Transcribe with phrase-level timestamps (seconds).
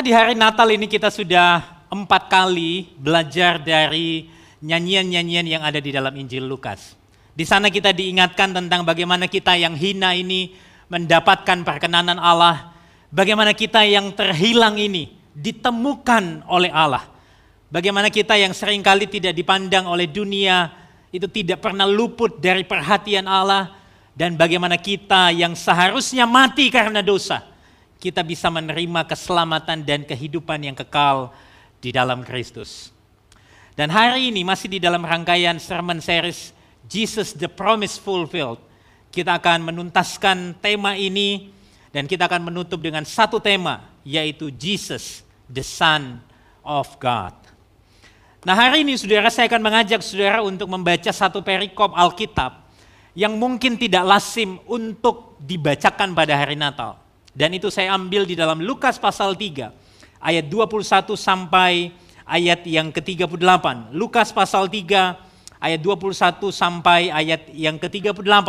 [0.00, 1.60] Saudara di hari Natal ini kita sudah
[1.92, 4.32] empat kali belajar dari
[4.64, 6.96] nyanyian-nyanyian yang ada di dalam Injil Lukas.
[7.36, 10.56] Di sana kita diingatkan tentang bagaimana kita yang hina ini
[10.88, 12.72] mendapatkan perkenanan Allah,
[13.12, 17.04] bagaimana kita yang terhilang ini ditemukan oleh Allah.
[17.68, 20.80] Bagaimana kita yang sering kali tidak dipandang oleh dunia
[21.12, 23.76] itu tidak pernah luput dari perhatian Allah
[24.16, 27.49] dan bagaimana kita yang seharusnya mati karena dosa
[28.00, 31.28] kita bisa menerima keselamatan dan kehidupan yang kekal
[31.84, 32.88] di dalam Kristus.
[33.76, 36.56] Dan hari ini masih di dalam rangkaian sermon series
[36.88, 38.58] Jesus the Promise Fulfilled.
[39.12, 41.52] Kita akan menuntaskan tema ini
[41.92, 46.24] dan kita akan menutup dengan satu tema yaitu Jesus the Son
[46.64, 47.36] of God.
[48.48, 52.64] Nah hari ini saudara saya akan mengajak saudara untuk membaca satu perikop Alkitab
[53.12, 57.09] yang mungkin tidak lasim untuk dibacakan pada hari Natal.
[57.30, 59.70] Dan itu saya ambil di dalam Lukas pasal 3
[60.20, 61.94] ayat 21 sampai
[62.26, 63.94] ayat yang ke-38.
[63.94, 68.48] Lukas pasal 3 ayat 21 sampai ayat yang ke-38.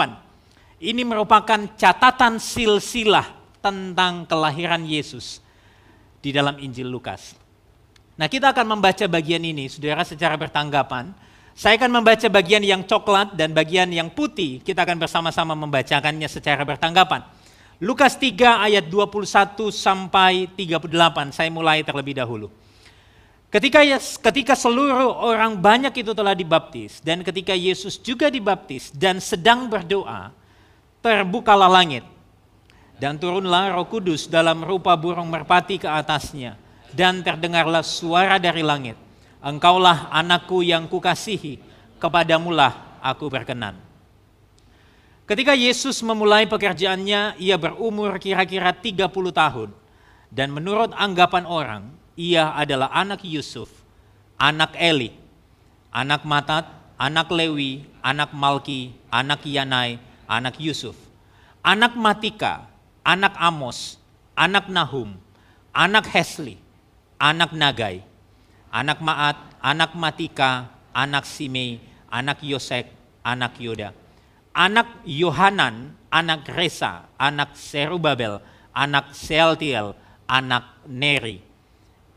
[0.81, 3.29] Ini merupakan catatan silsilah
[3.61, 5.37] tentang kelahiran Yesus
[6.17, 7.37] di dalam Injil Lukas.
[8.17, 11.13] Nah, kita akan membaca bagian ini, Saudara, secara bertanggapan.
[11.53, 14.61] Saya akan membaca bagian yang coklat dan bagian yang putih.
[14.65, 17.21] Kita akan bersama-sama membacakannya secara bertanggapan.
[17.81, 21.33] Lukas 3 ayat 21 sampai 38.
[21.33, 22.53] Saya mulai terlebih dahulu.
[23.49, 23.81] Ketika
[24.21, 30.29] ketika seluruh orang banyak itu telah dibaptis dan ketika Yesus juga dibaptis dan sedang berdoa,
[31.01, 32.05] terbukalah langit
[33.01, 36.61] dan turunlah Roh Kudus dalam rupa burung merpati ke atasnya
[36.93, 38.95] dan terdengarlah suara dari langit.
[39.41, 41.57] Engkaulah anakku yang kukasihi,
[41.97, 43.90] kepadamulah aku berkenan.
[45.31, 49.71] Ketika Yesus memulai pekerjaannya, ia berumur kira-kira 30 tahun.
[50.27, 51.87] Dan menurut anggapan orang,
[52.19, 53.71] ia adalah anak Yusuf,
[54.35, 55.15] anak Eli,
[55.87, 56.67] anak Matat,
[56.99, 60.99] anak Lewi, anak Malki, anak Yanai, anak Yusuf,
[61.63, 62.67] anak Matika,
[62.99, 64.03] anak Amos,
[64.35, 65.15] anak Nahum,
[65.71, 66.59] anak Hesli,
[67.15, 68.03] anak Nagai,
[68.67, 71.79] anak Maat, anak Matika, anak Simei,
[72.11, 72.91] anak Yosek,
[73.23, 74.00] anak Yoda
[74.51, 78.43] anak Yohanan, anak Resa, anak Serubabel,
[78.75, 79.95] anak Sealtiel,
[80.27, 81.39] anak Neri,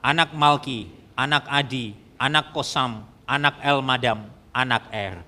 [0.02, 5.22] anak Malki, anak Adi, anak Kosam, anak Elmadam, anak Er,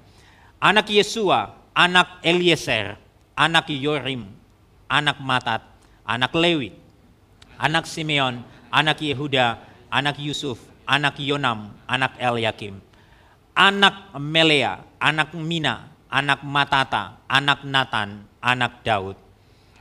[0.58, 2.98] anak Yesua, anak Eliezer,
[3.38, 4.26] anak Yorim,
[4.90, 5.62] anak Matat,
[6.02, 6.74] anak Lewi,
[7.58, 12.82] anak Simeon, anak Yehuda, anak Yusuf, anak Yonam, anak Eliakim,
[13.54, 19.16] anak Melea, anak Mina, anak Matata, anak Nathan, anak Daud,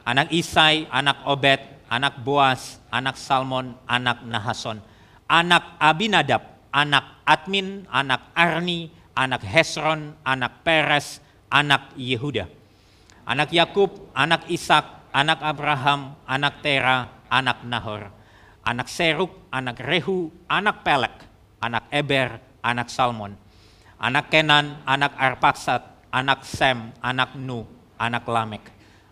[0.06, 4.82] anak Isai, anak Obed, anak Boas, anak Salmon, anak Nahason,
[5.30, 6.44] anak Abinadab,
[6.74, 12.50] anak Admin, anak Arni, anak Hesron, anak Peres, anak Yehuda,
[13.26, 18.12] anak Yakub, anak Ishak, anak Abraham, anak Tera, anak Nahor,
[18.68, 21.16] anak Seruk, anak Rehu, anak Pelek,
[21.64, 23.38] anak Eber, anak Salmon,
[24.02, 27.68] anak Kenan, anak Arpaksat, anak Sem, anak Nu,
[28.00, 28.64] anak Lamek,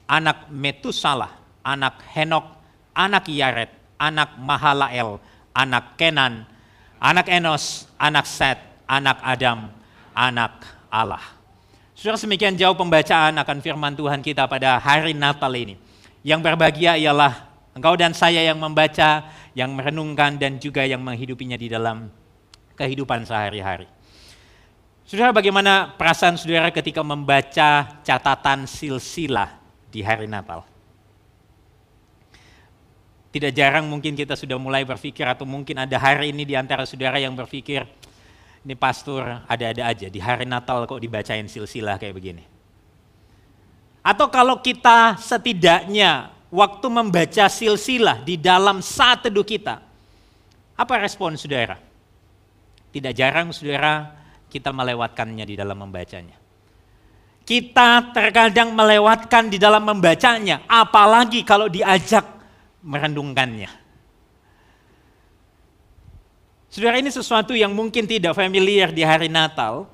[0.08, 2.48] anak Metusalah, anak Henok,
[2.96, 5.20] anak Yaret, anak Mahalael,
[5.52, 6.48] anak Kenan,
[7.04, 8.56] anak Enos, anak Set,
[8.88, 9.68] anak Adam,
[10.16, 11.20] anak Allah.
[11.92, 15.76] Sudah semikian jauh pembacaan akan firman Tuhan kita pada hari Natal ini.
[16.24, 21.68] Yang berbahagia ialah engkau dan saya yang membaca, yang merenungkan dan juga yang menghidupinya di
[21.68, 22.08] dalam
[22.80, 23.92] kehidupan sehari-hari.
[25.14, 29.62] Saudara, bagaimana perasaan saudara ketika membaca catatan silsilah
[29.94, 30.66] di hari Natal?
[33.30, 37.22] Tidak jarang mungkin kita sudah mulai berpikir atau mungkin ada hari ini di antara saudara
[37.22, 37.86] yang berpikir,
[38.66, 42.42] ini pastor ada-ada aja, di hari Natal kok dibacain silsilah kayak begini.
[44.02, 49.78] Atau kalau kita setidaknya waktu membaca silsilah di dalam saat teduh kita,
[50.74, 51.78] apa respon saudara?
[52.90, 54.23] Tidak jarang saudara
[54.54, 56.38] kita melewatkannya di dalam membacanya.
[57.42, 62.24] Kita terkadang melewatkan di dalam membacanya, apalagi kalau diajak
[62.86, 63.82] merendungkannya.
[66.70, 69.90] Saudara ini sesuatu yang mungkin tidak familiar di hari Natal,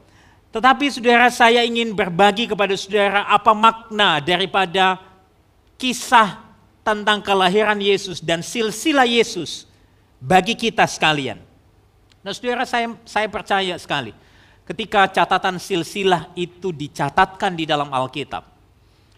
[0.51, 4.99] tetapi saudara saya ingin berbagi kepada saudara apa makna daripada
[5.79, 6.39] kisah
[6.83, 9.65] tentang kelahiran Yesus dan silsilah Yesus
[10.19, 11.39] bagi kita sekalian.
[12.19, 14.11] Nah saudara saya, saya percaya sekali,
[14.69, 18.45] ketika catatan silsilah itu dicatatkan di dalam Alkitab,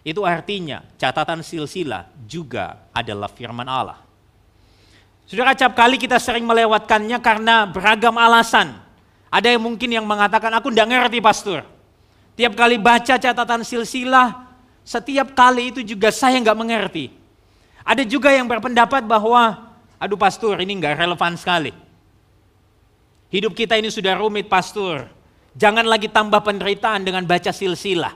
[0.00, 4.00] itu artinya catatan silsilah juga adalah firman Allah.
[5.28, 8.74] Saudara, cap kali kita sering melewatkannya karena beragam alasan.
[9.32, 11.64] Ada yang mungkin yang mengatakan, aku tidak ngerti pastor.
[12.36, 14.48] Tiap kali baca catatan silsilah,
[14.82, 17.12] setiap kali itu juga saya nggak mengerti.
[17.84, 21.72] Ada juga yang berpendapat bahwa, aduh pastor ini nggak relevan sekali.
[23.32, 25.21] Hidup kita ini sudah rumit pastor.
[25.52, 28.14] Jangan lagi tambah penderitaan dengan baca silsilah.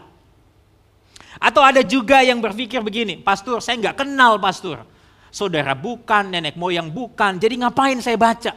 [1.37, 4.89] Atau ada juga yang berpikir begini, pastor saya nggak kenal pastor.
[5.29, 8.57] Saudara bukan, nenek moyang bukan, jadi ngapain saya baca?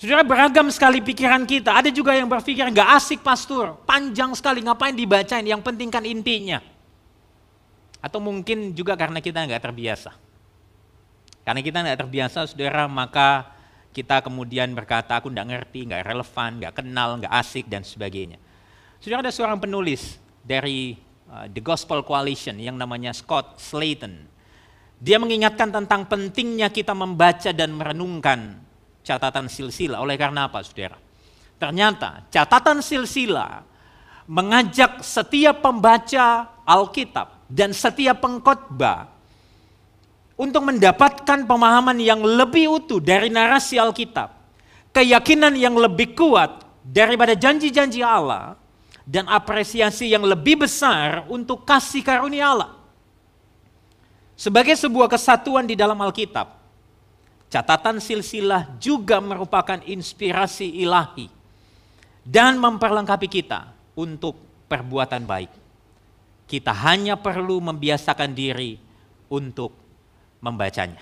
[0.00, 1.76] Saudara beragam sekali pikiran kita.
[1.76, 5.44] Ada juga yang berpikir nggak asik pastor, panjang sekali ngapain dibacain.
[5.44, 6.58] Yang penting kan intinya.
[8.02, 10.10] Atau mungkin juga karena kita nggak terbiasa.
[11.46, 13.46] Karena kita nggak terbiasa, saudara, maka
[13.92, 18.40] kita kemudian berkata aku nggak ngerti, nggak relevan, nggak kenal, nggak asik dan sebagainya.
[18.98, 20.96] Saudara ada seorang penulis dari
[21.28, 24.32] uh, The Gospel Coalition yang namanya Scott Slayton.
[25.02, 28.62] Dia mengingatkan tentang pentingnya kita membaca dan merenungkan
[29.04, 29.98] catatan silsilah.
[30.00, 30.96] Oleh karena apa, saudara?
[31.58, 33.66] Ternyata catatan silsilah
[34.30, 39.10] mengajak setiap pembaca Alkitab dan setiap pengkhotbah
[40.42, 44.34] untuk mendapatkan pemahaman yang lebih utuh dari narasi Alkitab,
[44.90, 48.58] keyakinan yang lebih kuat daripada janji-janji Allah,
[49.06, 52.74] dan apresiasi yang lebih besar untuk kasih karunia Allah.
[54.34, 56.62] Sebagai sebuah kesatuan di dalam Alkitab,
[57.52, 61.28] Catatan silsilah juga merupakan inspirasi ilahi
[62.24, 64.40] dan memperlengkapi kita untuk
[64.72, 65.52] perbuatan baik.
[66.48, 68.80] Kita hanya perlu membiasakan diri
[69.28, 69.81] untuk
[70.42, 71.00] membacanya.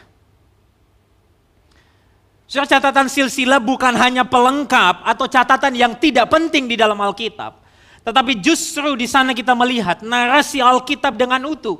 [2.44, 7.62] Surat catatan silsilah bukan hanya pelengkap atau catatan yang tidak penting di dalam Alkitab,
[8.04, 11.78] tetapi justru di sana kita melihat narasi Alkitab dengan utuh.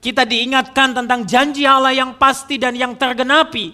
[0.00, 3.72] Kita diingatkan tentang janji Allah yang pasti dan yang tergenapi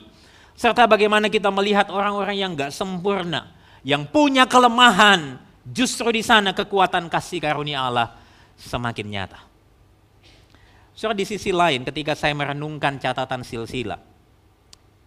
[0.58, 3.50] serta bagaimana kita melihat orang-orang yang gak sempurna,
[3.82, 8.18] yang punya kelemahan, justru di sana kekuatan kasih karunia Allah
[8.58, 9.51] semakin nyata.
[10.92, 14.00] Soal di sisi lain ketika saya merenungkan catatan silsilah,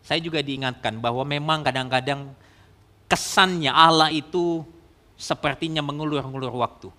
[0.02, 2.34] saya juga diingatkan bahwa memang kadang-kadang
[3.06, 4.66] kesannya Allah itu
[5.18, 6.90] sepertinya mengulur-ngulur waktu.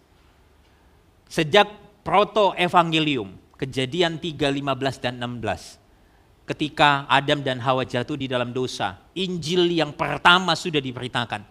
[1.27, 1.67] Sejak
[2.07, 5.83] proto evangelium, kejadian 3, 15 dan 16,
[6.47, 9.03] ketika Adam dan Hawa jatuh di dalam dosa.
[9.19, 11.43] Injil yang pertama sudah diberitakan.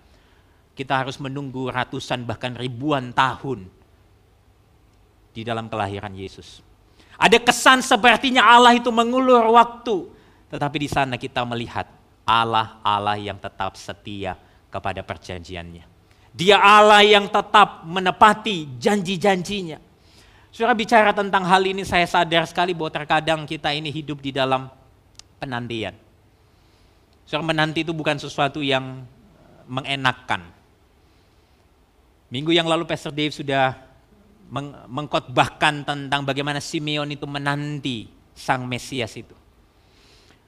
[0.76, 3.68] Kita harus menunggu ratusan bahkan ribuan tahun
[5.36, 6.64] di dalam kelahiran Yesus.
[7.16, 10.12] Ada kesan sepertinya Allah itu mengulur waktu.
[10.52, 11.88] Tetapi di sana kita melihat
[12.28, 14.36] Allah Allah yang tetap setia
[14.74, 15.86] kepada perjanjiannya.
[16.36, 19.80] Dia Allah yang tetap menepati janji-janjinya.
[20.52, 24.68] Saudara bicara tentang hal ini saya sadar sekali bahwa terkadang kita ini hidup di dalam
[25.40, 25.96] penantian.
[27.24, 29.04] Seorang menanti itu bukan sesuatu yang
[29.68, 30.44] mengenakkan.
[32.30, 33.85] Minggu yang lalu Pastor Dave sudah
[34.50, 39.34] meng mengkotbahkan tentang bagaimana Simeon itu menanti sang Mesias itu.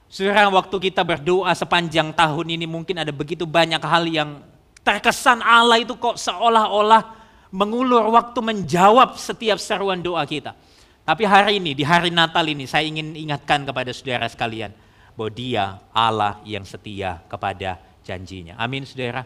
[0.08, 4.40] Saudara, waktu kita berdoa sepanjang tahun ini mungkin ada begitu banyak hal yang
[4.80, 7.18] terkesan Allah itu kok seolah-olah
[7.52, 10.56] mengulur waktu menjawab setiap seruan doa kita.
[11.04, 14.72] Tapi hari ini, di hari Natal ini, saya ingin ingatkan kepada saudara sekalian
[15.16, 18.56] bahwa dia Allah yang setia kepada janjinya.
[18.60, 19.24] Amin saudara.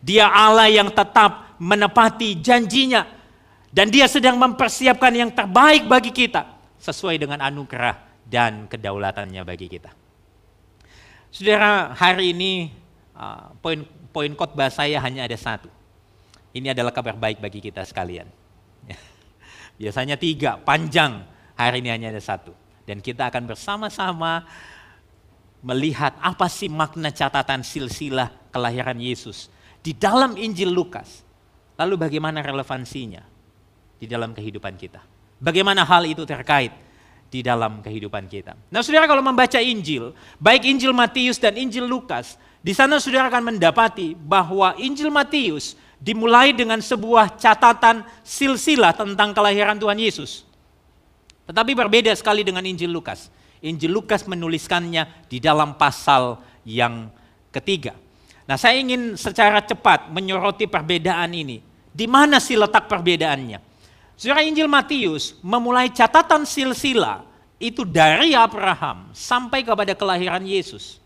[0.00, 3.04] Dia Allah yang tetap menepati janjinya.
[3.72, 6.60] Dan dia sedang mempersiapkan yang terbaik bagi kita.
[6.76, 9.88] Sesuai dengan anugerah dan kedaulatannya bagi kita.
[11.32, 12.68] Saudara, hari ini
[13.16, 15.72] uh, poin poin khotbah saya hanya ada satu.
[16.52, 18.28] Ini adalah kabar baik bagi kita sekalian.
[19.80, 21.24] Biasanya tiga, panjang.
[21.56, 22.52] Hari ini hanya ada satu.
[22.84, 24.44] Dan kita akan bersama-sama
[25.64, 29.48] melihat apa sih makna catatan silsilah kelahiran Yesus
[29.80, 31.24] di dalam Injil Lukas.
[31.80, 33.31] Lalu bagaimana relevansinya
[34.02, 34.98] di dalam kehidupan kita.
[35.38, 36.74] Bagaimana hal itu terkait
[37.30, 38.58] di dalam kehidupan kita.
[38.74, 40.10] Nah saudara kalau membaca Injil,
[40.42, 46.50] baik Injil Matius dan Injil Lukas, di sana saudara akan mendapati bahwa Injil Matius dimulai
[46.50, 50.42] dengan sebuah catatan silsilah tentang kelahiran Tuhan Yesus.
[51.46, 53.30] Tetapi berbeda sekali dengan Injil Lukas.
[53.62, 57.06] Injil Lukas menuliskannya di dalam pasal yang
[57.54, 57.94] ketiga.
[58.50, 61.62] Nah, saya ingin secara cepat menyoroti perbedaan ini.
[61.94, 63.71] Di mana sih letak perbedaannya?
[64.22, 67.26] Saudara Injil Matius memulai catatan silsilah
[67.58, 71.02] itu dari Abraham sampai kepada kelahiran Yesus.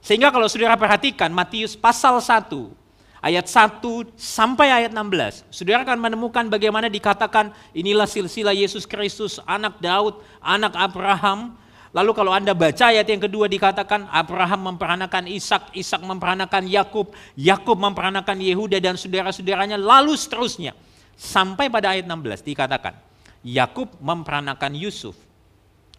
[0.00, 2.72] Sehingga kalau saudara perhatikan Matius pasal 1
[3.20, 3.84] ayat 1
[4.16, 10.72] sampai ayat 16, saudara akan menemukan bagaimana dikatakan inilah silsilah Yesus Kristus, anak Daud, anak
[10.72, 11.60] Abraham,
[11.92, 17.76] Lalu kalau Anda baca ayat yang kedua dikatakan Abraham memperanakan Ishak, Ishak memperanakan Yakub, Yakub
[17.76, 20.72] memperanakan Yehuda dan saudara-saudaranya, lalu seterusnya.
[21.16, 22.96] Sampai pada ayat 16 dikatakan,
[23.42, 25.18] Yakub memperanakan Yusuf,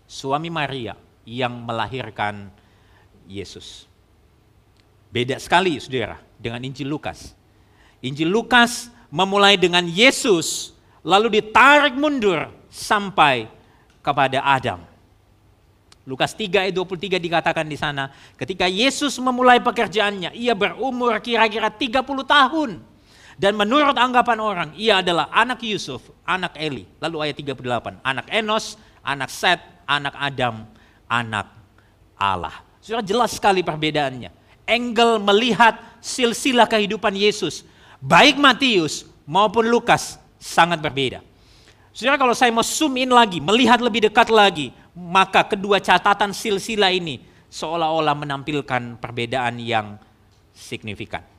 [0.07, 2.51] suami Maria yang melahirkan
[3.27, 3.87] Yesus.
[5.13, 7.37] Beda sekali saudara dengan Injil Lukas.
[8.03, 10.73] Injil Lukas memulai dengan Yesus,
[11.05, 13.47] lalu ditarik mundur sampai
[14.01, 14.81] kepada Adam.
[16.03, 22.03] Lukas 3 ayat 23 dikatakan di sana, ketika Yesus memulai pekerjaannya, ia berumur kira-kira 30
[22.27, 22.83] tahun.
[23.33, 26.85] Dan menurut anggapan orang, ia adalah anak Yusuf, anak Eli.
[27.01, 29.59] Lalu ayat 38, anak Enos, anak Set,
[29.89, 30.69] anak Adam,
[31.09, 31.49] anak
[32.13, 32.53] Allah.
[32.79, 34.29] Sudah jelas sekali perbedaannya.
[34.63, 37.65] Engel melihat silsilah kehidupan Yesus.
[37.99, 41.23] Baik Matius maupun Lukas sangat berbeda.
[41.93, 46.89] Saudara kalau saya mau zoom in lagi, melihat lebih dekat lagi, maka kedua catatan silsilah
[46.89, 47.21] ini
[47.53, 50.01] seolah-olah menampilkan perbedaan yang
[50.57, 51.32] signifikan.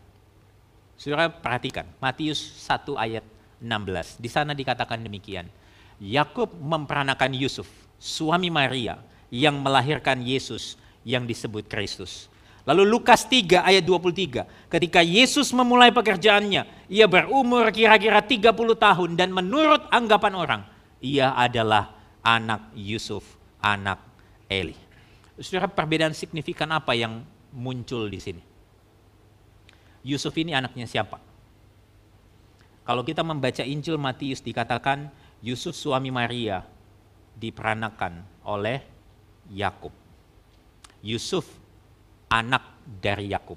[0.95, 3.25] Saudara perhatikan, Matius 1 ayat
[3.59, 4.23] 16.
[4.23, 5.51] Di sana dikatakan demikian.
[5.99, 8.99] Yakub memperanakan Yusuf, suami Maria,
[9.31, 12.31] yang melahirkan Yesus yang disebut Kristus.
[12.65, 19.29] Lalu Lukas 3 ayat 23, ketika Yesus memulai pekerjaannya, ia berumur kira-kira 30 tahun dan
[19.35, 20.63] menurut anggapan orang,
[21.05, 21.93] ia adalah
[22.25, 24.01] anak Yusuf anak
[24.49, 24.77] Eli.
[25.41, 28.54] Saudara, perbedaan signifikan apa yang muncul di sini?
[30.05, 31.17] Yusuf ini anaknya siapa?
[32.85, 35.09] Kalau kita membaca Injil Matius dikatakan
[35.41, 36.61] Yusuf suami Maria
[37.41, 38.85] diperanakan oleh
[39.49, 39.93] Yakub.
[41.01, 41.49] Yusuf
[42.29, 43.57] anak dari Yakub.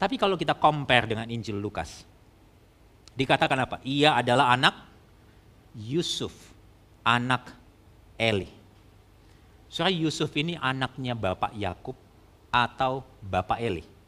[0.00, 2.02] Tapi kalau kita compare dengan Injil Lukas,
[3.14, 3.76] dikatakan apa?
[3.86, 4.74] Ia adalah anak
[5.76, 6.34] Yusuf,
[7.06, 7.54] anak
[8.18, 8.50] Eli.
[9.70, 11.94] Soalnya Yusuf ini anaknya Bapak Yakub
[12.50, 13.99] atau Bapak Eli.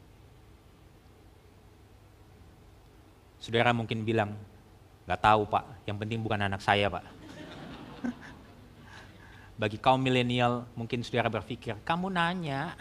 [3.43, 4.39] Saudara mungkin bilang,
[5.03, 7.03] nggak tahu pak, yang penting bukan anak saya pak.
[9.59, 12.71] Bagi kaum milenial mungkin saudara berpikir, kamu nanya.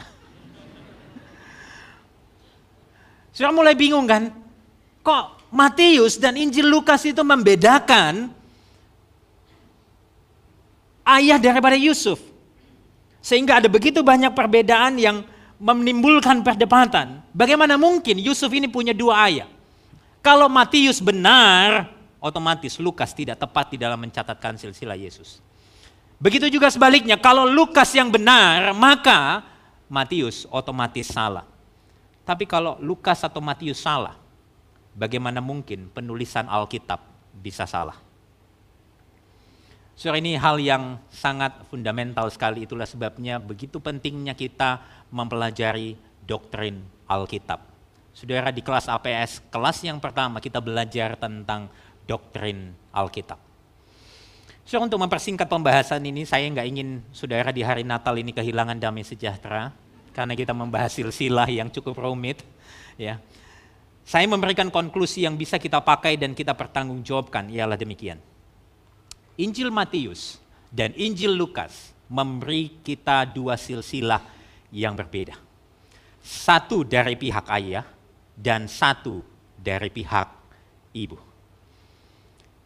[3.34, 4.30] Saudara mulai bingung kan?
[5.02, 8.30] Kok Matius dan Injil Lukas itu membedakan
[11.10, 12.22] ayah daripada Yusuf.
[13.18, 15.26] Sehingga ada begitu banyak perbedaan yang
[15.58, 17.18] menimbulkan perdebatan.
[17.34, 19.50] Bagaimana mungkin Yusuf ini punya dua ayah?
[20.22, 21.90] Kalau Matius benar,
[22.22, 25.42] otomatis Lukas tidak tepat di dalam mencatatkan silsilah Yesus.
[26.22, 29.42] Begitu juga sebaliknya, kalau Lukas yang benar, maka
[29.90, 31.42] Matius otomatis salah.
[32.22, 34.14] Tapi kalau Lukas atau Matius salah,
[34.94, 37.02] bagaimana mungkin penulisan Alkitab
[37.42, 37.98] bisa salah?
[39.98, 44.78] Saudara ini hal yang sangat fundamental sekali, itulah sebabnya begitu pentingnya kita
[45.10, 47.71] mempelajari doktrin Alkitab.
[48.12, 51.72] Saudara di kelas APS, kelas yang pertama kita belajar tentang
[52.04, 53.40] doktrin Alkitab.
[54.62, 59.02] Saudara untuk mempersingkat pembahasan ini, saya nggak ingin saudara di hari Natal ini kehilangan damai
[59.02, 59.72] sejahtera,
[60.12, 62.44] karena kita membahas silsilah yang cukup rumit.
[63.00, 63.18] Ya,
[64.04, 68.20] saya memberikan konklusi yang bisa kita pakai dan kita pertanggungjawabkan, ialah demikian
[69.40, 70.36] Injil Matius
[70.68, 74.20] dan Injil Lukas memberi kita dua silsilah
[74.68, 75.32] yang berbeda.
[76.20, 77.82] Satu dari pihak ayah
[78.36, 79.20] dan satu
[79.58, 80.28] dari pihak
[80.96, 81.16] ibu.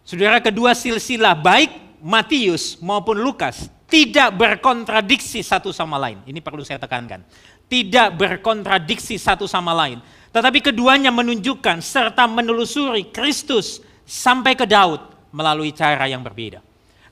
[0.07, 6.23] Saudara kedua silsilah baik Matius maupun Lukas tidak berkontradiksi satu sama lain.
[6.27, 7.23] Ini perlu saya tekankan.
[7.67, 9.99] Tidak berkontradiksi satu sama lain.
[10.31, 15.03] Tetapi keduanya menunjukkan serta menelusuri Kristus sampai ke Daud
[15.35, 16.63] melalui cara yang berbeda.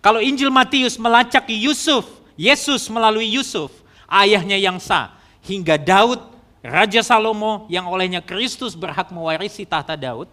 [0.02, 2.04] Kalau Injil Matius melacak Yusuf,
[2.36, 3.72] Yesus melalui Yusuf,
[4.10, 6.20] ayahnya yang sah, hingga Daud,
[6.64, 10.32] Raja Salomo yang olehnya Kristus berhak mewarisi tahta Daud,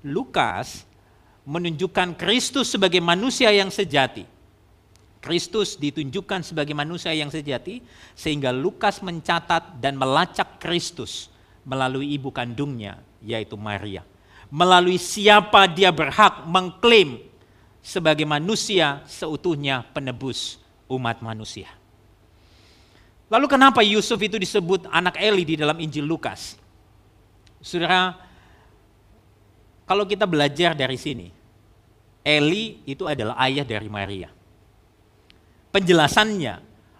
[0.00, 0.88] Lukas
[1.44, 4.24] menunjukkan Kristus sebagai manusia yang sejati.
[5.20, 7.84] Kristus ditunjukkan sebagai manusia yang sejati,
[8.16, 11.28] sehingga Lukas mencatat dan melacak Kristus
[11.68, 14.00] melalui ibu kandungnya, yaitu Maria.
[14.48, 17.20] Melalui siapa dia berhak mengklaim
[17.84, 20.56] sebagai manusia seutuhnya penebus
[20.88, 21.68] umat manusia.
[23.30, 26.58] Lalu kenapa Yusuf itu disebut anak Eli di dalam Injil Lukas?
[27.62, 28.18] Saudara,
[29.86, 31.30] kalau kita belajar dari sini,
[32.26, 34.28] Eli itu adalah ayah dari Maria.
[35.70, 36.54] Penjelasannya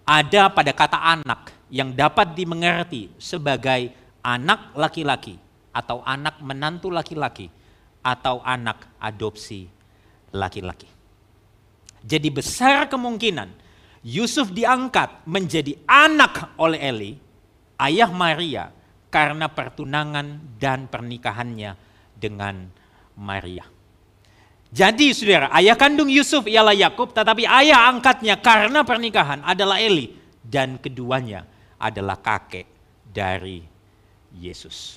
[0.06, 3.90] ada pada kata anak yang dapat dimengerti sebagai
[4.22, 5.34] anak laki-laki
[5.75, 7.50] atau anak menantu laki-laki
[8.06, 9.66] atau anak adopsi
[10.30, 10.87] laki-laki.
[12.00, 13.50] Jadi besar kemungkinan
[14.00, 17.12] Yusuf diangkat menjadi anak oleh Eli,
[17.76, 18.73] ayah Maria,
[19.12, 21.76] karena pertunangan dan pernikahannya
[22.16, 22.64] dengan
[23.21, 23.66] Maria.
[24.71, 30.16] Jadi saudara, ayah kandung Yusuf ialah Yakub, tetapi ayah angkatnya karena pernikahan adalah Eli.
[30.40, 31.45] Dan keduanya
[31.76, 32.64] adalah kakek
[33.04, 33.61] dari
[34.33, 34.97] Yesus.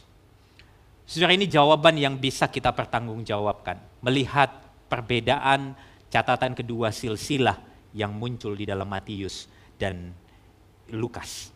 [1.04, 3.76] Saudara ini jawaban yang bisa kita pertanggungjawabkan.
[4.00, 4.50] Melihat
[4.88, 5.76] perbedaan
[6.08, 9.48] catatan kedua silsilah yang muncul di dalam Matius
[9.78, 10.12] dan
[10.90, 11.54] Lukas.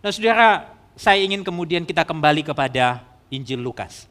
[0.00, 4.08] Nah saudara, saya ingin kemudian kita kembali kepada Injil Lukas.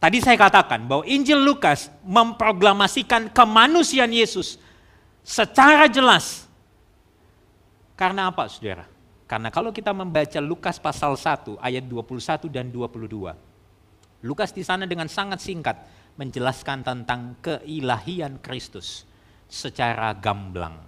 [0.00, 4.56] Tadi saya katakan bahwa Injil Lukas memproklamasikan kemanusiaan Yesus
[5.20, 6.48] secara jelas.
[7.94, 8.88] Karena apa saudara?
[9.28, 13.36] Karena kalau kita membaca Lukas pasal 1 ayat 21 dan 22.
[14.24, 15.76] Lukas di sana dengan sangat singkat
[16.16, 19.08] menjelaskan tentang keilahian Kristus
[19.50, 20.78] secara gamblang.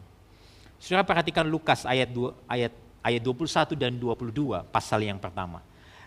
[0.78, 5.61] Saudara perhatikan Lukas ayat 2, ayat ayat 21 dan 22 pasal yang pertama.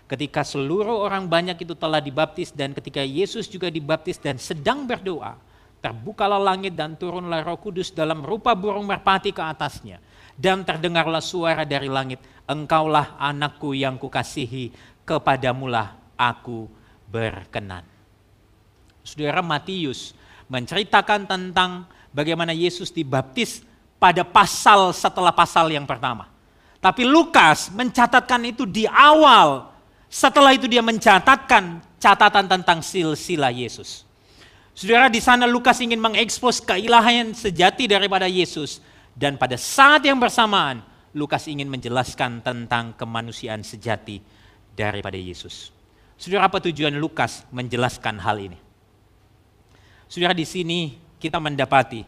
[0.05, 5.35] Ketika seluruh orang banyak itu telah dibaptis dan ketika Yesus juga dibaptis dan sedang berdoa,
[5.83, 9.99] terbukalah langit dan turunlah Roh Kudus dalam rupa burung merpati ke atasnya.
[10.35, 14.69] Dan terdengarlah suara dari langit, Engkaulah anakku yang kukasihi,
[15.07, 16.69] kepadamulah aku
[17.09, 17.81] berkenan.
[19.01, 20.13] Saudara Matius
[20.51, 23.59] menceritakan tentang bagaimana Yesus dibaptis
[23.99, 26.31] pada pasal setelah pasal yang pertama.
[26.79, 29.75] Tapi Lukas mencatatkan itu di awal.
[30.07, 34.07] Setelah itu dia mencatatkan catatan tentang silsilah Yesus.
[34.71, 38.79] Saudara di sana Lukas ingin mengekspos keilahian sejati daripada Yesus
[39.15, 40.83] dan pada saat yang bersamaan
[41.15, 44.19] Lukas ingin menjelaskan tentang kemanusiaan sejati
[44.75, 45.71] daripada Yesus.
[46.19, 48.59] Saudara apa tujuan Lukas menjelaskan hal ini?
[50.11, 52.05] Saudara di sini kita mendapati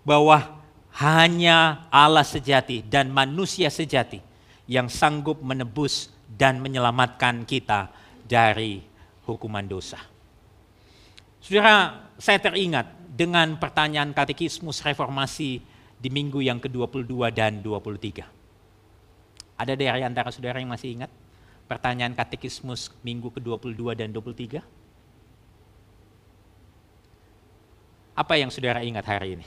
[0.00, 0.64] bahwa
[0.96, 4.24] hanya Allah sejati dan manusia sejati
[4.64, 7.92] yang sanggup menebus dan menyelamatkan kita
[8.24, 8.80] dari
[9.28, 10.00] hukuman dosa.
[11.44, 15.60] Saudara, saya teringat dengan pertanyaan katekismus reformasi
[16.00, 18.24] di minggu yang ke-22 dan 23.
[19.60, 21.12] Ada dari antara saudara yang masih ingat
[21.68, 24.83] pertanyaan katekismus minggu ke-22 dan 23?
[28.14, 29.46] Apa yang saudara ingat hari ini?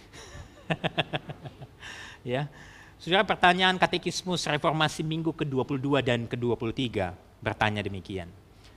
[2.36, 2.52] ya.
[3.00, 8.28] Saudara pertanyaan katekismus reformasi minggu ke-22 dan ke-23 bertanya demikian.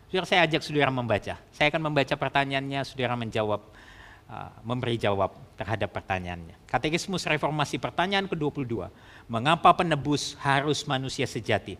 [0.06, 1.34] Saudara saya ajak saudara membaca.
[1.50, 3.58] Saya akan membaca pertanyaannya, saudara menjawab,
[4.30, 6.54] uh, memberi jawab terhadap pertanyaannya.
[6.70, 8.86] Katekismus reformasi pertanyaan ke-22.
[9.26, 11.74] Mengapa penebus harus manusia sejati?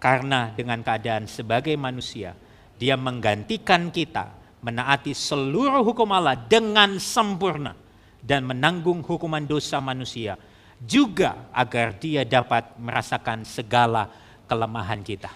[0.00, 2.32] Karena dengan keadaan sebagai manusia,
[2.80, 7.78] dia menggantikan kita menaati seluruh hukum Allah dengan sempurna
[8.18, 10.34] dan menanggung hukuman dosa manusia
[10.82, 14.10] juga agar dia dapat merasakan segala
[14.50, 15.30] kelemahan kita.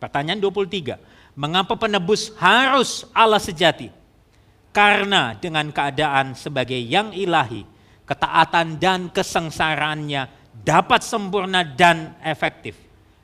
[0.00, 0.96] Pertanyaan 23,
[1.36, 3.92] mengapa penebus harus Allah sejati?
[4.72, 7.62] Karena dengan keadaan sebagai yang ilahi,
[8.08, 10.26] ketaatan dan kesengsaraannya
[10.64, 12.74] dapat sempurna dan efektif.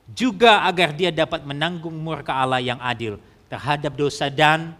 [0.09, 3.17] Juga agar dia dapat menanggung murka Allah yang adil
[3.49, 4.77] terhadap dosa dan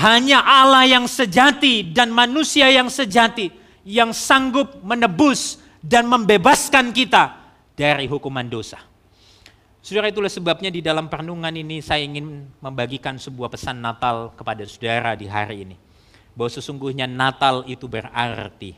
[0.00, 3.52] hanya Allah yang sejati dan manusia yang sejati
[3.84, 7.36] yang sanggup menebus dan membebaskan kita
[7.76, 8.80] dari hukuman dosa.
[9.80, 15.16] Saudara itulah sebabnya di dalam perenungan ini saya ingin membagikan sebuah pesan Natal kepada saudara
[15.16, 15.76] di hari ini.
[16.36, 18.76] Bahwa sesungguhnya Natal itu berarti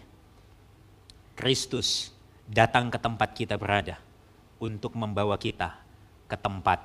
[1.34, 2.14] Kristus
[2.46, 3.98] datang ke tempat kita berada
[4.62, 5.74] untuk membawa kita
[6.30, 6.82] ke tempat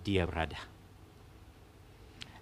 [0.00, 0.79] dia berada.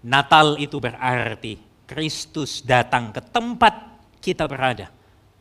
[0.05, 1.59] Natal itu berarti
[1.89, 4.93] Kristus datang ke tempat kita berada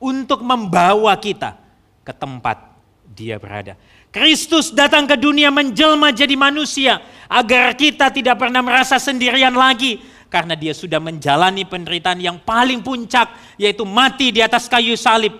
[0.01, 1.57] untuk membawa kita
[2.01, 2.77] ke tempat
[3.11, 3.73] dia berada.
[4.13, 9.99] Kristus datang ke dunia menjelma jadi manusia agar kita tidak pernah merasa sendirian lagi
[10.31, 15.33] karena dia sudah menjalani penderitaan yang paling puncak yaitu mati di atas kayu salib.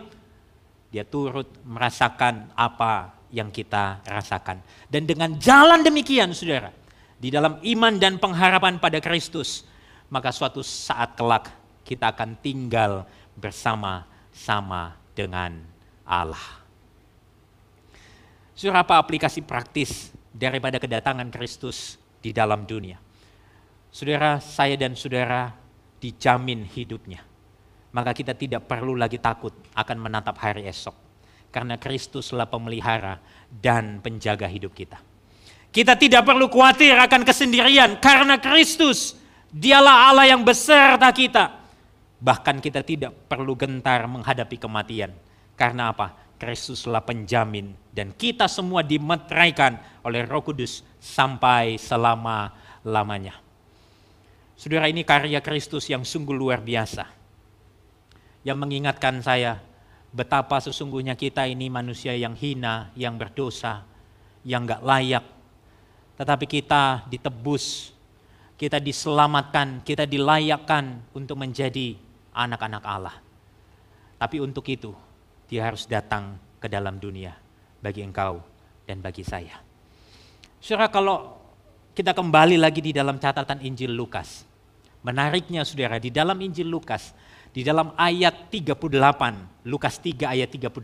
[0.91, 4.63] Dia turut merasakan apa yang kita rasakan.
[4.87, 6.71] Dan dengan jalan demikian saudara,
[7.17, 9.65] di dalam iman dan pengharapan pada Kristus,
[10.13, 11.49] maka suatu saat kelak
[11.81, 15.65] kita akan tinggal bersama-sama dengan
[16.05, 16.61] Allah.
[18.57, 22.97] Surah apa aplikasi praktis daripada kedatangan Kristus di dalam dunia?
[23.89, 25.53] Saudara, saya dan saudara
[25.97, 27.25] dijamin hidupnya.
[27.93, 30.93] Maka kita tidak perlu lagi takut akan menatap hari esok.
[31.49, 33.17] Karena Kristuslah pemelihara
[33.49, 35.01] dan penjaga hidup kita.
[35.69, 39.13] Kita tidak perlu khawatir akan kesendirian karena Kristus
[39.51, 41.53] dialah Allah yang beserta kita.
[42.17, 45.13] Bahkan kita tidak perlu gentar menghadapi kematian
[45.53, 46.17] Karena apa?
[46.37, 53.33] Kristuslah penjamin dan kita semua dimeteraikan oleh Roh Kudus sampai selama-lamanya.
[54.53, 57.09] Saudara ini karya Kristus yang sungguh luar biasa.
[58.45, 59.61] Yang mengingatkan saya
[60.13, 63.85] betapa sesungguhnya kita ini manusia yang hina, yang berdosa,
[64.45, 65.25] yang gak layak.
[66.17, 67.93] Tetapi kita ditebus,
[68.57, 71.93] kita diselamatkan, kita dilayakkan untuk menjadi
[72.33, 73.15] anak-anak Allah.
[74.17, 74.97] Tapi untuk itu,
[75.45, 77.37] dia harus datang ke dalam dunia
[77.79, 78.41] bagi engkau
[78.89, 79.61] dan bagi saya.
[80.57, 81.37] Saudara, kalau
[81.97, 84.45] kita kembali lagi di dalam catatan Injil Lukas.
[85.01, 87.09] Menariknya saudara, di dalam Injil Lukas,
[87.49, 90.77] di dalam ayat 38, Lukas 3 ayat 38,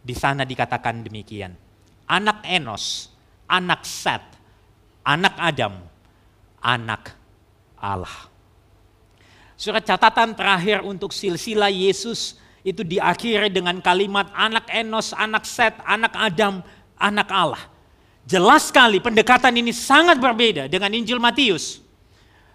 [0.00, 1.52] di sana dikatakan demikian.
[2.08, 3.12] Anak Enos,
[3.44, 4.37] anak Set,
[5.08, 5.80] anak Adam,
[6.60, 7.16] anak
[7.80, 8.28] Allah.
[9.56, 16.12] Surat catatan terakhir untuk silsilah Yesus itu diakhiri dengan kalimat anak Enos, anak Set, anak
[16.12, 16.60] Adam,
[17.00, 17.64] anak Allah.
[18.28, 21.80] Jelas sekali pendekatan ini sangat berbeda dengan Injil Matius.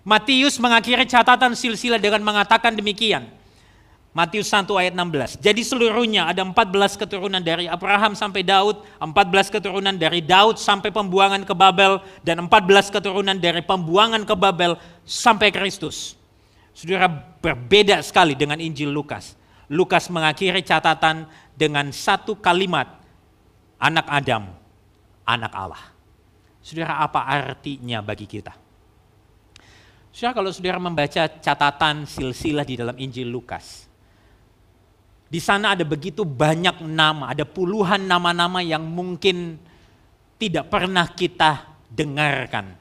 [0.05, 3.25] Matius mengakhiri catatan silsilah dengan mengatakan demikian.
[4.13, 5.41] Matius 1 ayat 16.
[5.41, 11.41] Jadi seluruhnya ada 14 keturunan dari Abraham sampai Daud, 14 keturunan dari Daud sampai pembuangan
[11.41, 16.13] ke Babel, dan 14 keturunan dari pembuangan ke Babel sampai Kristus.
[16.77, 17.09] Saudara
[17.41, 19.33] berbeda sekali dengan Injil Lukas.
[19.65, 21.25] Lukas mengakhiri catatan
[21.57, 22.85] dengan satu kalimat,
[23.81, 24.45] anak Adam,
[25.25, 25.83] anak Allah.
[26.61, 28.53] Saudara apa artinya bagi kita?
[30.13, 33.89] Saudara kalau saudara membaca catatan silsilah di dalam Injil Lukas,
[35.33, 39.57] di sana ada begitu banyak nama, ada puluhan nama-nama yang mungkin
[40.37, 42.77] tidak pernah kita dengarkan.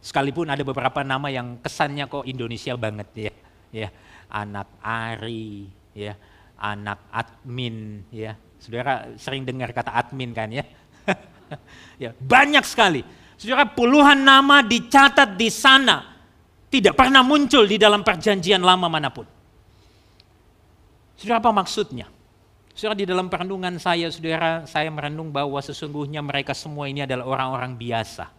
[0.00, 3.32] Sekalipun ada beberapa nama yang kesannya kok Indonesia banget ya.
[3.68, 3.88] Ya,
[4.32, 6.16] anak Ari, ya,
[6.56, 8.40] anak admin, ya.
[8.56, 10.64] Saudara sering dengar kata admin kan ya?
[12.02, 13.04] ya, banyak sekali.
[13.36, 16.16] Saudara puluhan nama dicatat di sana
[16.72, 19.39] tidak pernah muncul di dalam perjanjian lama mana pun.
[21.20, 22.08] Saudara apa maksudnya?
[22.72, 27.76] Saudara di dalam perenungan saya, saudara, saya merenung bahwa sesungguhnya mereka semua ini adalah orang-orang
[27.76, 28.32] biasa.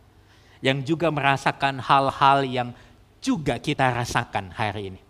[0.65, 2.73] Yang juga merasakan hal-hal yang
[3.21, 5.01] juga kita rasakan hari ini.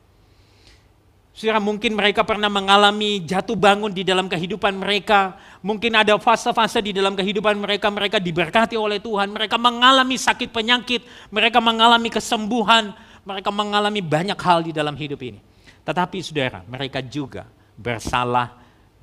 [1.31, 5.39] Saudara mungkin mereka pernah mengalami jatuh bangun di dalam kehidupan mereka.
[5.63, 9.31] Mungkin ada fase-fase di dalam kehidupan mereka, mereka diberkati oleh Tuhan.
[9.31, 12.91] Mereka mengalami sakit penyakit, mereka mengalami kesembuhan,
[13.23, 15.39] mereka mengalami banyak hal di dalam hidup ini.
[15.87, 18.61] Tetapi saudara, mereka juga bersalah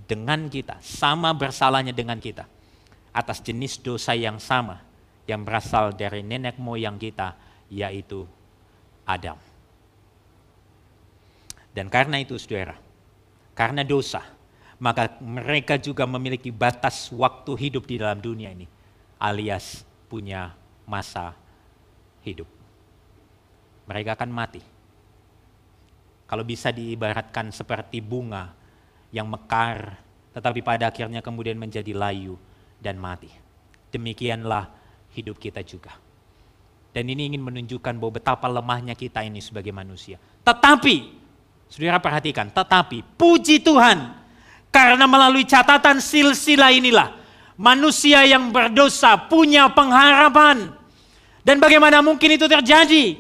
[0.08, 2.46] dengan kita, sama bersalahnya dengan kita
[3.12, 4.80] atas jenis dosa yang sama
[5.28, 7.36] yang berasal dari nenek moyang kita
[7.68, 8.24] yaitu
[9.04, 9.36] Adam.
[11.76, 12.74] Dan karena itu saudara,
[13.52, 14.24] karena dosa,
[14.80, 18.64] maka mereka juga memiliki batas waktu hidup di dalam dunia ini,
[19.20, 20.56] alias punya
[20.88, 21.36] masa
[22.24, 22.48] hidup.
[23.84, 24.62] Mereka akan mati.
[26.28, 28.57] Kalau bisa diibaratkan seperti bunga
[29.14, 29.96] yang mekar,
[30.36, 32.36] tetapi pada akhirnya kemudian menjadi layu
[32.78, 33.32] dan mati.
[33.88, 34.68] Demikianlah
[35.16, 35.96] hidup kita juga.
[36.92, 40.20] Dan ini ingin menunjukkan bahwa betapa lemahnya kita ini sebagai manusia.
[40.44, 40.96] Tetapi,
[41.68, 44.18] saudara perhatikan, tetapi puji Tuhan,
[44.68, 47.14] karena melalui catatan silsilah inilah,
[47.56, 50.74] manusia yang berdosa punya pengharapan.
[51.44, 53.16] Dan bagaimana mungkin itu terjadi?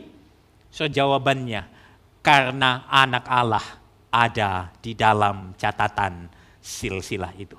[0.68, 1.64] So jawabannya,
[2.20, 3.77] karena anak Allah
[4.08, 7.56] ada di dalam catatan silsilah itu.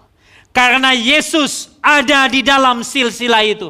[0.49, 3.69] Karena Yesus ada di dalam silsilah itu.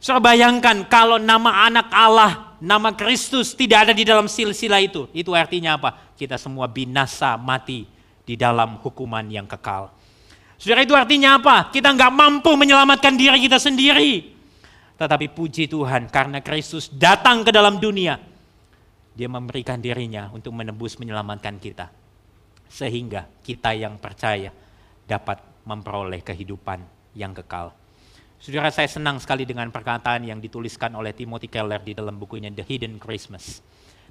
[0.00, 5.08] So bayangkan kalau nama anak Allah, nama Kristus tidak ada di dalam silsilah itu.
[5.12, 6.16] Itu artinya apa?
[6.16, 7.84] Kita semua binasa mati
[8.24, 9.92] di dalam hukuman yang kekal.
[10.60, 11.72] Saudara itu artinya apa?
[11.72, 14.36] Kita nggak mampu menyelamatkan diri kita sendiri.
[15.00, 18.29] Tetapi puji Tuhan karena Kristus datang ke dalam dunia
[19.14, 21.90] dia memberikan dirinya untuk menebus menyelamatkan kita.
[22.70, 24.54] Sehingga kita yang percaya
[25.06, 26.82] dapat memperoleh kehidupan
[27.18, 27.74] yang kekal.
[28.40, 32.64] Saudara saya senang sekali dengan perkataan yang dituliskan oleh Timothy Keller di dalam bukunya The
[32.64, 33.60] Hidden Christmas.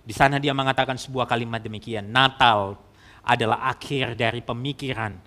[0.06, 2.78] Di sana dia mengatakan sebuah kalimat demikian, Natal
[3.26, 5.18] adalah akhir dari pemikiran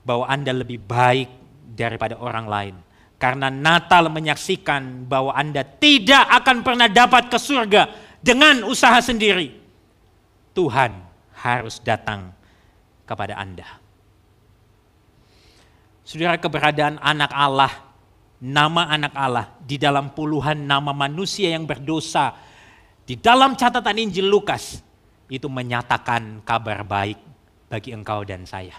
[0.00, 1.28] bahwa Anda lebih baik
[1.76, 2.74] daripada orang lain.
[3.20, 7.82] Karena Natal menyaksikan bahwa Anda tidak akan pernah dapat ke surga
[8.22, 9.58] dengan usaha sendiri.
[10.54, 10.94] Tuhan
[11.42, 12.30] harus datang
[13.04, 13.66] kepada Anda.
[16.06, 17.72] Saudara keberadaan anak Allah,
[18.38, 22.34] nama anak Allah di dalam puluhan nama manusia yang berdosa
[23.02, 24.78] di dalam catatan Injil Lukas
[25.26, 27.18] itu menyatakan kabar baik
[27.66, 28.78] bagi engkau dan saya.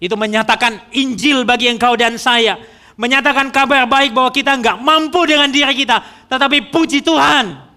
[0.00, 2.56] Itu menyatakan Injil bagi engkau dan saya.
[3.00, 6.28] Menyatakan kabar baik bahwa kita nggak mampu dengan diri kita.
[6.28, 7.69] Tetapi puji Tuhan.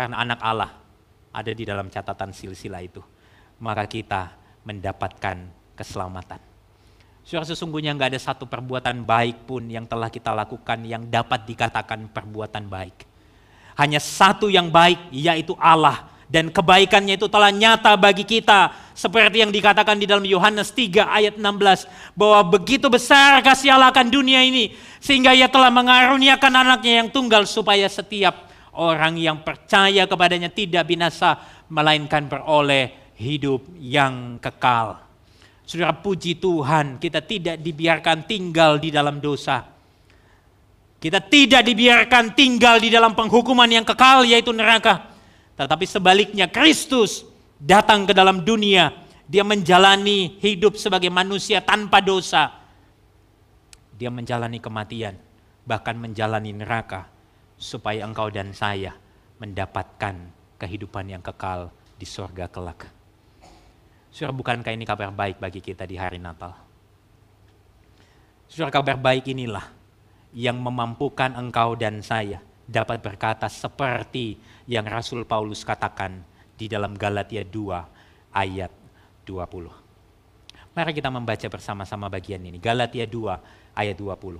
[0.00, 0.72] Karena anak Allah
[1.28, 3.04] ada di dalam catatan silsilah itu.
[3.60, 4.32] Maka kita
[4.64, 5.44] mendapatkan
[5.76, 6.40] keselamatan.
[7.20, 12.08] Saudara sesungguhnya nggak ada satu perbuatan baik pun yang telah kita lakukan yang dapat dikatakan
[12.16, 13.04] perbuatan baik.
[13.76, 19.52] Hanya satu yang baik yaitu Allah dan kebaikannya itu telah nyata bagi kita seperti yang
[19.52, 24.72] dikatakan di dalam Yohanes 3 ayat 16 bahwa begitu besar kasih Allah akan dunia ini
[24.96, 28.48] sehingga ia telah mengaruniakan anaknya yang tunggal supaya setiap
[28.80, 31.36] orang yang percaya kepadanya tidak binasa
[31.68, 34.96] melainkan beroleh hidup yang kekal.
[35.68, 39.62] Saudara puji Tuhan, kita tidak dibiarkan tinggal di dalam dosa.
[40.98, 45.12] Kita tidak dibiarkan tinggal di dalam penghukuman yang kekal yaitu neraka.
[45.54, 47.22] Tetapi sebaliknya Kristus
[47.60, 48.90] datang ke dalam dunia.
[49.30, 52.50] Dia menjalani hidup sebagai manusia tanpa dosa.
[53.94, 55.14] Dia menjalani kematian,
[55.62, 57.19] bahkan menjalani neraka
[57.60, 58.96] supaya engkau dan saya
[59.36, 60.16] mendapatkan
[60.56, 61.68] kehidupan yang kekal
[62.00, 62.88] di surga kelak.
[64.08, 66.56] Saudara, bukankah ini kabar baik bagi kita di hari Natal?
[68.48, 69.68] Saudara, kabar baik inilah
[70.32, 76.24] yang memampukan engkau dan saya dapat berkata seperti yang Rasul Paulus katakan
[76.56, 78.72] di dalam Galatia 2 ayat
[79.28, 80.74] 20.
[80.74, 82.62] Mari kita membaca bersama-sama bagian ini.
[82.62, 84.38] Galatia 2 ayat 20.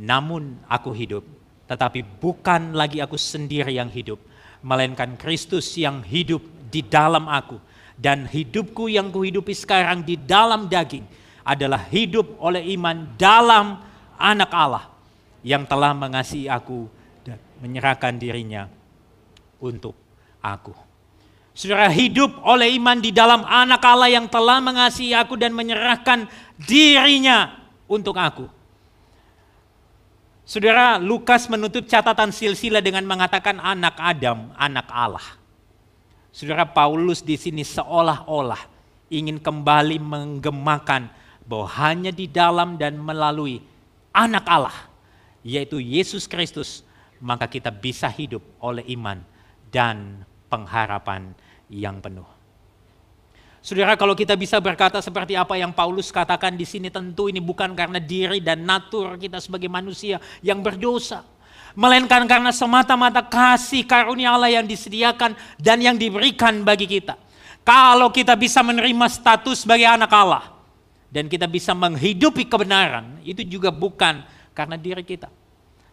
[0.00, 1.24] Namun aku hidup,
[1.70, 4.18] tetapi bukan lagi aku sendiri yang hidup,
[4.66, 7.62] melainkan Kristus yang hidup di dalam aku
[7.94, 11.06] dan hidupku yang kuhidupi sekarang di dalam daging
[11.46, 13.78] adalah hidup oleh iman dalam
[14.18, 14.90] anak Allah
[15.46, 16.90] yang telah mengasihi aku
[17.22, 18.66] dan menyerahkan dirinya
[19.62, 19.94] untuk
[20.42, 20.74] aku.
[21.54, 26.26] Saudara hidup oleh iman di dalam anak Allah yang telah mengasihi aku dan menyerahkan
[26.58, 27.52] dirinya
[27.86, 28.59] untuk aku.
[30.50, 35.22] Saudara, Lukas menutup catatan silsilah dengan mengatakan anak Adam, anak Allah.
[36.34, 38.58] Saudara Paulus di sini seolah-olah
[39.14, 41.06] ingin kembali menggemakan
[41.46, 43.62] bahwa hanya di dalam dan melalui
[44.10, 44.74] anak Allah,
[45.46, 46.82] yaitu Yesus Kristus,
[47.22, 49.22] maka kita bisa hidup oleh iman
[49.70, 51.30] dan pengharapan
[51.70, 52.39] yang penuh.
[53.60, 57.76] Saudara, kalau kita bisa berkata seperti apa yang Paulus katakan di sini, tentu ini bukan
[57.76, 61.20] karena diri dan natur kita sebagai manusia yang berdosa,
[61.76, 67.20] melainkan karena semata-mata kasih karunia Allah yang disediakan dan yang diberikan bagi kita.
[67.60, 70.56] Kalau kita bisa menerima status sebagai anak Allah
[71.12, 74.24] dan kita bisa menghidupi kebenaran, itu juga bukan
[74.56, 75.28] karena diri kita,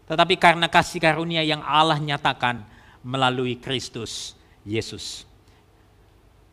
[0.08, 2.64] tetapi karena kasih karunia yang Allah nyatakan
[3.04, 5.28] melalui Kristus Yesus.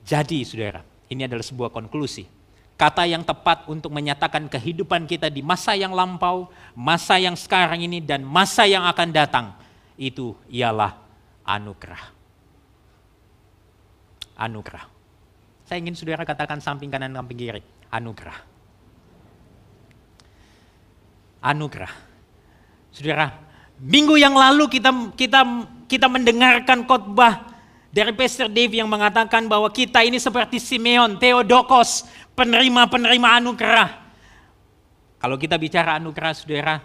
[0.03, 5.79] Jadi, saudara, ini adalah sebuah konklusi kata yang tepat untuk menyatakan kehidupan kita di masa
[5.79, 9.47] yang lampau, masa yang sekarang ini, dan masa yang akan datang.
[9.95, 10.99] Itu ialah
[11.47, 12.03] anugerah.
[14.35, 14.85] Anugerah.
[15.65, 17.63] Saya ingin saudara katakan samping kanan samping kiri.
[17.95, 18.39] Anugerah.
[21.39, 21.93] Anugerah.
[22.91, 23.31] Saudara,
[23.79, 25.41] minggu yang lalu kita kita
[25.87, 27.54] kita mendengarkan khotbah
[27.95, 32.03] dari Pastor Dave yang mengatakan bahwa kita ini seperti Simeon, Theodokos,
[32.35, 33.91] penerima-penerima anugerah.
[35.23, 36.83] Kalau kita bicara anugerah saudara,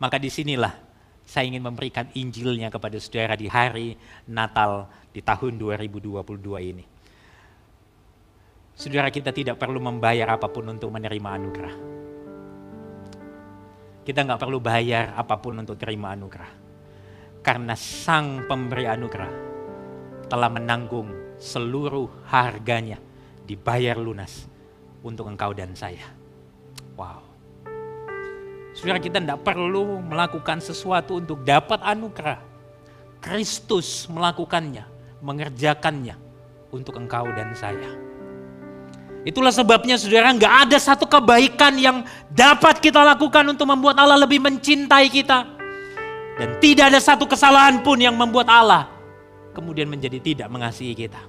[0.00, 0.72] maka di sinilah
[1.20, 3.92] saya ingin memberikan Injilnya kepada saudara di hari
[4.32, 6.16] Natal di tahun 2022
[6.72, 6.84] ini.
[8.72, 11.74] Saudara kita tidak perlu membayar apa pun untuk menerima anugerah.
[14.00, 16.72] Kita nggak perlu bayar apa pun untuk terima anugerah.
[17.44, 19.49] Karena sang pemberi anugerah
[20.30, 21.10] telah menanggung
[21.42, 23.02] seluruh harganya
[23.42, 24.46] dibayar lunas
[25.02, 26.06] untuk engkau dan saya.
[26.94, 27.26] Wow.
[28.70, 32.38] Saudara kita tidak perlu melakukan sesuatu untuk dapat anugerah.
[33.20, 34.86] Kristus melakukannya,
[35.20, 36.16] mengerjakannya
[36.70, 37.90] untuk engkau dan saya.
[39.26, 44.40] Itulah sebabnya saudara nggak ada satu kebaikan yang dapat kita lakukan untuk membuat Allah lebih
[44.40, 45.44] mencintai kita.
[46.40, 48.99] Dan tidak ada satu kesalahan pun yang membuat Allah
[49.52, 51.20] kemudian menjadi tidak mengasihi kita.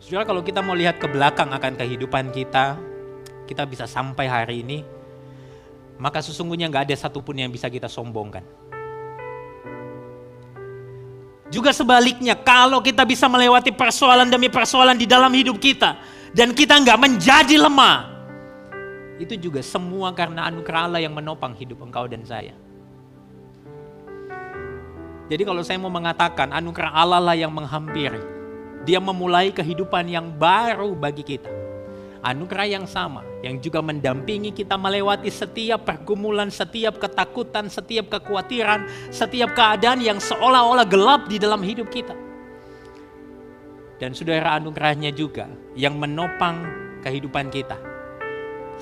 [0.00, 2.78] Saudara kalau kita mau lihat ke belakang akan kehidupan kita,
[3.48, 4.78] kita bisa sampai hari ini,
[5.98, 8.44] maka sesungguhnya nggak ada satupun yang bisa kita sombongkan.
[11.46, 15.94] Juga sebaliknya, kalau kita bisa melewati persoalan demi persoalan di dalam hidup kita,
[16.34, 18.12] dan kita nggak menjadi lemah,
[19.16, 22.65] itu juga semua karena anugerah Allah yang menopang hidup engkau dan saya.
[25.26, 28.22] Jadi kalau saya mau mengatakan anugerah Allah lah yang menghampiri
[28.86, 31.50] Dia memulai kehidupan yang baru bagi kita.
[32.22, 39.54] Anugerah yang sama yang juga mendampingi kita melewati setiap pergumulan, setiap ketakutan, setiap kekhawatiran, setiap
[39.54, 42.14] keadaan yang seolah-olah gelap di dalam hidup kita.
[44.02, 45.46] Dan saudara anugerahnya juga
[45.78, 46.66] yang menopang
[47.06, 47.78] kehidupan kita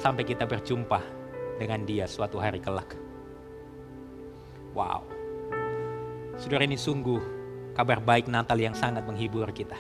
[0.01, 1.01] sampai kita berjumpa
[1.61, 2.97] dengan dia suatu hari kelak.
[4.75, 5.14] Wow.
[6.35, 7.23] Saudara ini sungguh
[7.79, 9.79] kabar baik Natal yang sangat menghibur kita.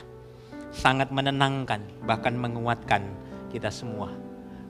[0.71, 3.03] Sangat menenangkan, bahkan menguatkan
[3.51, 4.15] kita semua.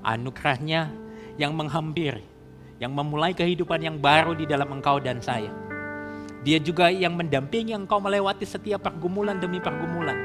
[0.01, 0.89] Anugerahnya
[1.37, 2.25] yang menghampiri,
[2.81, 5.53] yang memulai kehidupan yang baru di dalam engkau dan saya.
[6.41, 10.17] Dia juga yang mendampingi engkau melewati setiap pergumulan demi pergumulan.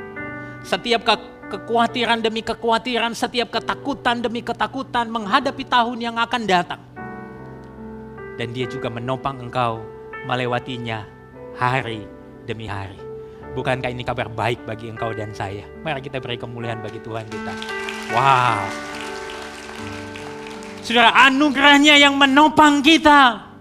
[0.64, 1.16] Setiap ke
[1.60, 6.82] kekhawatiran demi kekhawatiran, setiap ketakutan demi ketakutan menghadapi tahun yang akan datang.
[8.40, 9.84] Dan dia juga menopang engkau
[10.24, 11.19] melewatinya
[11.60, 12.08] hari
[12.48, 12.96] demi hari.
[13.52, 15.68] Bukankah ini kabar baik bagi engkau dan saya?
[15.84, 17.54] Mari kita beri kemuliaan bagi Tuhan kita.
[18.16, 18.64] Wow.
[20.80, 23.52] Saudara, anugerahnya yang menopang kita.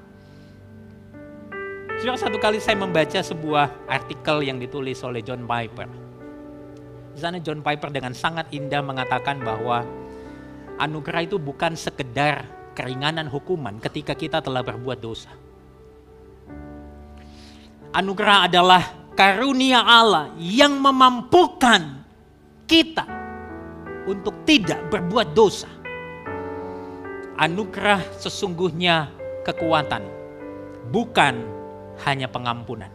[1.99, 5.91] Saudara, satu kali saya membaca sebuah artikel yang ditulis oleh John Piper.
[7.13, 9.83] Di sana John Piper dengan sangat indah mengatakan bahwa
[10.79, 12.47] anugerah itu bukan sekedar
[12.79, 15.48] keringanan hukuman ketika kita telah berbuat dosa
[17.93, 18.83] Anugerah adalah
[19.17, 22.05] karunia Allah yang memampukan
[22.69, 23.05] kita
[24.05, 25.69] untuk tidak berbuat dosa.
[27.39, 29.09] Anugerah sesungguhnya
[29.47, 30.05] kekuatan,
[30.93, 31.35] bukan
[32.05, 32.91] hanya pengampunan.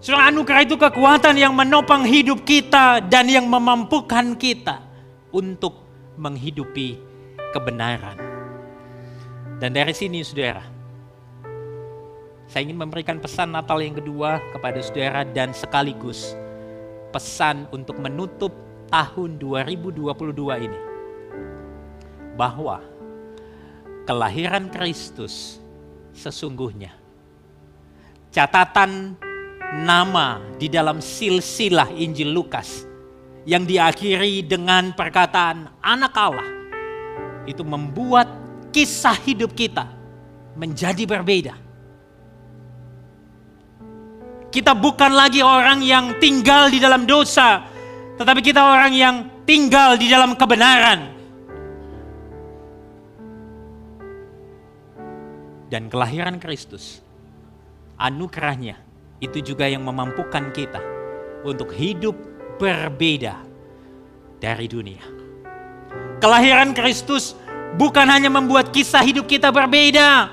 [0.00, 4.80] Surah anugerah itu kekuatan yang menopang hidup kita dan yang memampukan kita
[5.28, 5.76] untuk
[6.16, 6.96] menghidupi
[7.52, 8.16] kebenaran.
[9.60, 10.64] Dan dari sini saudara,
[12.50, 16.34] saya ingin memberikan pesan Natal yang kedua kepada saudara dan sekaligus
[17.14, 18.50] pesan untuk menutup
[18.90, 20.80] tahun 2022 ini.
[22.34, 22.82] Bahwa
[24.02, 25.62] kelahiran Kristus
[26.10, 26.90] sesungguhnya
[28.34, 29.14] catatan
[29.86, 32.82] nama di dalam silsilah Injil Lukas
[33.46, 36.50] yang diakhiri dengan perkataan anak Allah
[37.46, 38.26] itu membuat
[38.74, 39.86] kisah hidup kita
[40.58, 41.69] menjadi berbeda
[44.50, 47.62] kita bukan lagi orang yang tinggal di dalam dosa,
[48.18, 51.22] tetapi kita orang yang tinggal di dalam kebenaran.
[55.70, 56.98] Dan kelahiran Kristus,
[57.94, 58.74] anugerahnya
[59.22, 60.82] itu juga yang memampukan kita
[61.46, 62.18] untuk hidup
[62.58, 63.38] berbeda
[64.42, 65.06] dari dunia.
[66.18, 67.38] Kelahiran Kristus
[67.78, 70.26] bukan hanya membuat kisah hidup kita berbeda,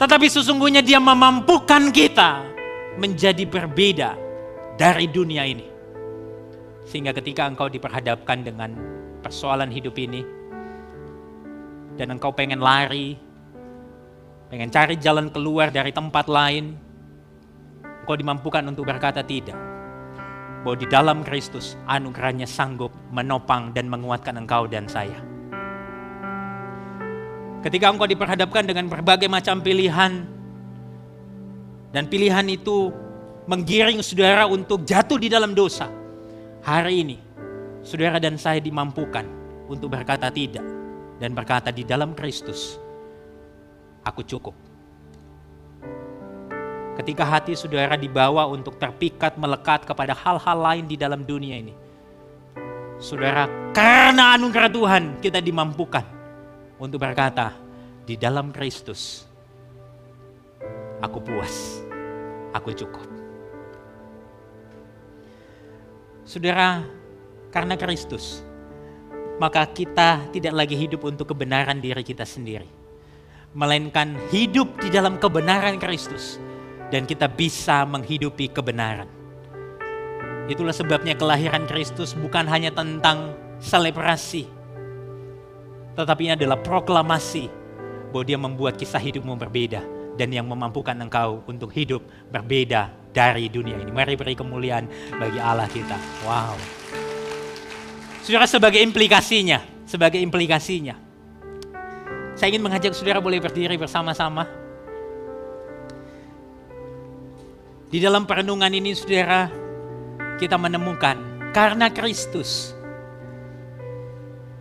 [0.00, 2.53] tetapi sesungguhnya Dia memampukan kita
[2.98, 4.14] menjadi berbeda
[4.78, 5.66] dari dunia ini.
[6.84, 8.76] Sehingga ketika engkau diperhadapkan dengan
[9.24, 10.22] persoalan hidup ini,
[11.94, 13.16] dan engkau pengen lari,
[14.50, 16.74] pengen cari jalan keluar dari tempat lain,
[18.04, 19.56] engkau dimampukan untuk berkata tidak.
[20.64, 25.20] Bahwa di dalam Kristus anugerahnya sanggup menopang dan menguatkan engkau dan saya.
[27.60, 30.33] Ketika engkau diperhadapkan dengan berbagai macam pilihan,
[31.94, 32.90] dan pilihan itu
[33.46, 35.86] menggiring saudara untuk jatuh di dalam dosa.
[36.66, 37.16] Hari ini,
[37.86, 39.22] saudara dan saya dimampukan
[39.70, 40.66] untuk berkata tidak
[41.22, 42.82] dan berkata di dalam Kristus,
[44.02, 44.58] aku cukup.
[46.98, 51.74] Ketika hati saudara dibawa untuk terpikat melekat kepada hal-hal lain di dalam dunia ini.
[52.98, 56.06] Saudara, karena anugerah Tuhan kita dimampukan
[56.78, 57.54] untuk berkata,
[58.06, 59.26] di dalam Kristus,
[61.02, 61.83] aku puas
[62.54, 63.04] aku cukup.
[66.24, 66.86] Saudara,
[67.52, 68.40] karena Kristus,
[69.36, 72.70] maka kita tidak lagi hidup untuk kebenaran diri kita sendiri.
[73.52, 76.38] Melainkan hidup di dalam kebenaran Kristus.
[76.88, 79.10] Dan kita bisa menghidupi kebenaran.
[80.46, 84.46] Itulah sebabnya kelahiran Kristus bukan hanya tentang selebrasi.
[85.96, 87.50] Tetapi ini adalah proklamasi
[88.14, 93.78] bahwa dia membuat kisah hidupmu berbeda dan yang memampukan engkau untuk hidup berbeda dari dunia
[93.78, 93.90] ini.
[93.94, 95.94] Mari beri kemuliaan bagi Allah kita.
[96.26, 96.58] Wow.
[98.24, 100.98] Saudara sebagai implikasinya, sebagai implikasinya.
[102.34, 104.48] Saya ingin mengajak saudara boleh berdiri bersama-sama.
[107.94, 109.46] Di dalam perenungan ini saudara,
[110.42, 111.14] kita menemukan
[111.54, 112.74] karena Kristus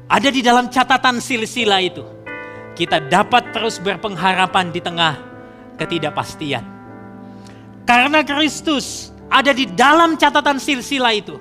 [0.06, 2.06] ada di dalam catatan silsilah itu.
[2.78, 5.33] Kita dapat terus berpengharapan di tengah
[5.78, 6.64] ketidakpastian.
[7.84, 11.36] Karena Kristus ada di dalam catatan silsilah itu.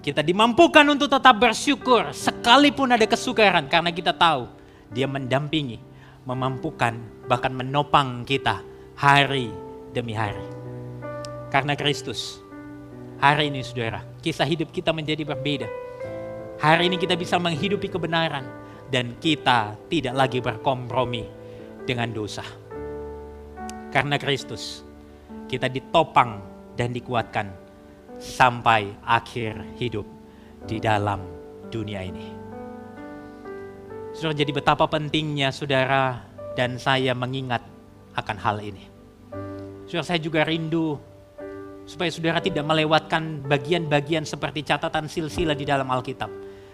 [0.00, 4.48] Kita dimampukan untuk tetap bersyukur sekalipun ada kesukaran karena kita tahu
[4.88, 5.76] dia mendampingi,
[6.24, 6.96] memampukan,
[7.28, 8.64] bahkan menopang kita
[8.96, 9.52] hari
[9.92, 10.40] demi hari.
[11.52, 12.40] Karena Kristus,
[13.20, 15.68] hari ini saudara, kisah hidup kita menjadi berbeda.
[16.60, 18.44] Hari ini kita bisa menghidupi kebenaran
[18.88, 21.24] dan kita tidak lagi berkompromi
[21.84, 22.59] dengan dosa.
[23.90, 24.86] Karena Kristus,
[25.50, 26.38] kita ditopang
[26.78, 27.50] dan dikuatkan
[28.22, 30.06] sampai akhir hidup
[30.64, 31.18] di dalam
[31.74, 32.26] dunia ini.
[34.14, 36.22] Saudara, jadi betapa pentingnya saudara
[36.54, 37.62] dan saya mengingat
[38.14, 38.86] akan hal ini.
[39.86, 40.98] Saudara, saya juga rindu
[41.86, 46.30] supaya saudara tidak melewatkan bagian-bagian seperti catatan silsilah di dalam Alkitab.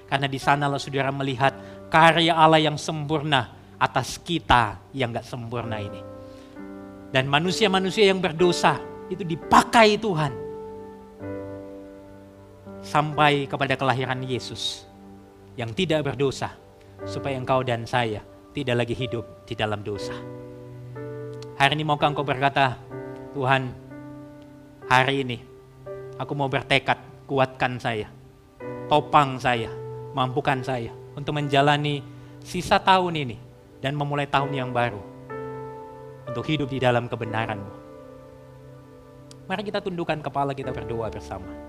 [0.07, 1.57] Karena di sanalah saudara melihat
[1.89, 6.16] karya Allah yang sempurna atas kita yang gak sempurna ini.
[7.17, 8.77] Dan manusia-manusia yang berdosa
[9.09, 10.37] itu dipakai Tuhan
[12.85, 14.85] sampai kepada kelahiran Yesus
[15.57, 16.53] yang tidak berdosa,
[17.09, 18.21] supaya engkau dan saya
[18.53, 20.12] tidak lagi hidup di dalam dosa.
[21.57, 22.77] Hari ini maukah engkau berkata,
[23.33, 23.73] Tuhan,
[24.85, 25.41] hari ini
[26.21, 28.12] aku mau bertekad, kuatkan saya,
[28.93, 29.73] topang saya,
[30.12, 32.05] mampukan saya untuk menjalani
[32.45, 33.37] sisa tahun ini
[33.81, 35.16] dan memulai tahun yang baru
[36.27, 37.72] untuk hidup di dalam kebenaranmu.
[39.47, 41.66] Mari kita tundukkan kepala kita berdoa bersama.